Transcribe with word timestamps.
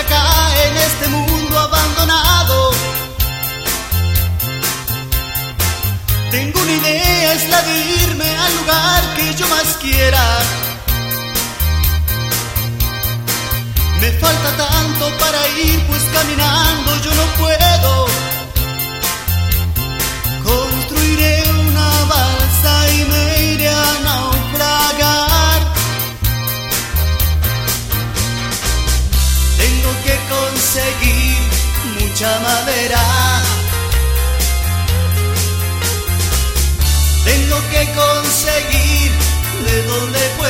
acá 0.00 0.24
en 0.66 0.76
este 0.76 1.08
mundo 1.08 1.58
abandonado. 1.58 2.70
Tengo 6.30 6.60
una 6.60 6.72
idea, 6.72 7.32
es 7.34 7.48
la 7.48 7.62
de 7.62 7.74
irme 8.02 8.28
al 8.44 8.56
lugar 8.58 9.14
que 9.16 9.34
yo 9.34 9.46
más 9.48 9.76
quiera. 9.80 10.24
Me 14.00 14.10
falta 14.12 14.50
tanto 14.56 15.04
para 15.18 15.40
ir, 15.66 15.78
pues 15.86 16.02
caminando 16.14 16.90
yo 17.04 17.12
no 17.14 17.26
puedo. 17.40 18.09
Mucha 31.98 32.38
madera. 32.40 33.00
Tengo 37.24 37.56
que 37.70 37.92
conseguir 37.92 39.10
de 39.66 39.82
donde 39.82 40.20
pueda. 40.38 40.49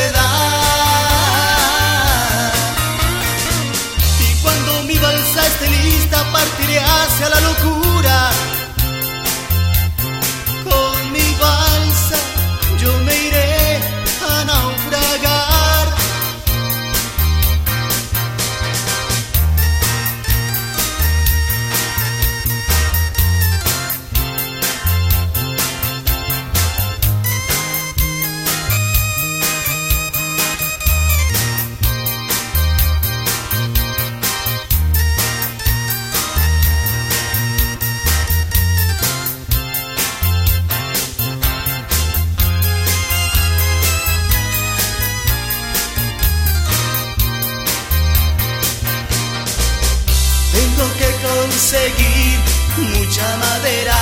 Tengo 50.81 50.95
que 50.95 51.13
conseguir 51.29 52.41
mucha 52.79 53.37
madera. 53.37 53.99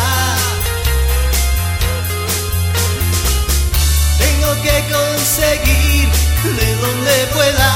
Tengo 4.16 4.62
que 4.62 4.76
conseguir 4.94 6.08
de 6.44 6.76
donde 6.76 7.26
pueda. 7.34 7.70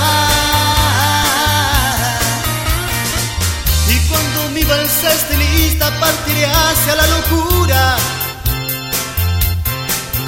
Y 3.88 3.98
cuando 4.08 4.50
mi 4.50 4.62
balsa 4.62 5.12
esté 5.12 5.36
lista, 5.36 5.90
partiré 5.98 6.46
hacia 6.46 6.94
la 6.94 7.06
locura. 7.08 7.96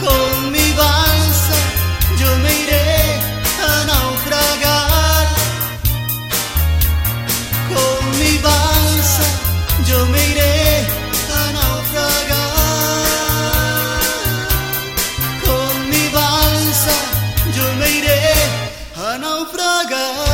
Con 0.01 0.51
mi 0.51 0.64
naufragar. 19.45 20.34